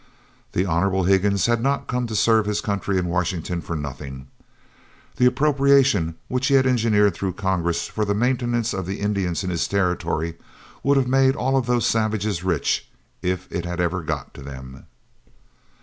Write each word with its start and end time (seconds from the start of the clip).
The 0.53 0.65
Hon. 0.65 1.03
Higgins 1.05 1.45
had 1.45 1.61
not 1.61 1.85
come 1.85 2.07
to 2.07 2.15
serve 2.15 2.47
his 2.47 2.59
country 2.59 2.97
in 2.97 3.05
Washington 3.05 3.61
for 3.61 3.75
nothing. 3.75 4.25
The 5.17 5.27
appropriation 5.27 6.15
which 6.27 6.47
he 6.47 6.55
had 6.55 6.65
engineered 6.65 7.13
through 7.13 7.33
Congress 7.33 7.85
for 7.87 8.03
the 8.03 8.15
maintenance 8.15 8.73
of 8.73 8.87
the 8.87 8.99
Indians 8.99 9.43
in 9.43 9.51
his 9.51 9.67
Territory 9.67 10.37
would 10.81 10.97
have 10.97 11.07
made 11.07 11.35
all 11.35 11.61
those 11.61 11.85
savages 11.85 12.43
rich 12.43 12.89
if 13.21 13.47
it 13.51 13.63
had 13.63 13.79
ever 13.79 14.01
got 14.01 14.33
to 14.33 14.41
them. 14.41 14.87